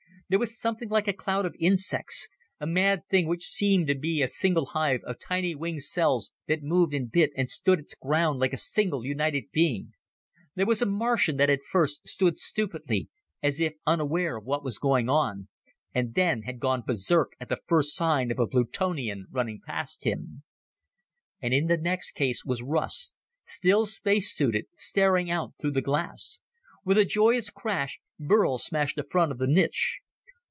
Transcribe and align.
There 0.31 0.39
was 0.39 0.57
something 0.57 0.87
like 0.87 1.09
a 1.09 1.13
cloud 1.13 1.45
of 1.45 1.57
insects 1.59 2.29
a 2.57 2.65
mad 2.65 3.01
thing 3.09 3.27
which 3.27 3.43
seemed 3.49 3.87
to 3.87 3.95
be 3.95 4.21
a 4.21 4.29
single 4.29 4.67
hive 4.67 5.01
of 5.03 5.19
tiny 5.19 5.55
winged 5.55 5.83
cells 5.83 6.31
that 6.47 6.63
moved 6.63 6.93
and 6.93 7.11
bit 7.11 7.31
and 7.35 7.49
stood 7.49 7.79
its 7.79 7.95
ground 7.95 8.39
like 8.39 8.53
a 8.53 8.57
single 8.57 9.03
united 9.05 9.51
being. 9.51 9.91
There 10.55 10.65
was 10.65 10.81
a 10.81 10.85
Martian 10.85 11.35
that 11.35 11.49
had 11.49 11.59
at 11.59 11.65
first 11.69 12.07
stood 12.07 12.37
stupidly, 12.39 13.09
as 13.43 13.59
if 13.59 13.73
unaware 13.85 14.37
of 14.37 14.45
what 14.45 14.63
was 14.63 14.79
going 14.79 15.09
on, 15.09 15.49
and 15.93 16.13
then 16.15 16.43
had 16.43 16.61
gone 16.61 16.83
berserk 16.87 17.33
at 17.41 17.49
the 17.49 17.59
first 17.65 17.93
sight 17.93 18.31
of 18.31 18.39
a 18.39 18.47
Plutonian 18.47 19.27
running 19.31 19.59
past 19.65 20.05
him. 20.05 20.43
And 21.41 21.53
in 21.53 21.67
the 21.67 21.75
next 21.75 22.11
case 22.13 22.45
was 22.45 22.63
Russ, 22.63 23.13
still 23.43 23.85
space 23.85 24.33
suited, 24.33 24.67
staring 24.75 25.29
out 25.29 25.55
through 25.59 25.71
the 25.71 25.81
glass. 25.81 26.39
With 26.85 26.97
a 26.97 27.03
joyous 27.03 27.49
crash, 27.49 27.99
Burl 28.17 28.57
smashed 28.57 28.95
the 28.95 29.03
front 29.03 29.33
of 29.33 29.37
the 29.37 29.45
niche. 29.47 29.99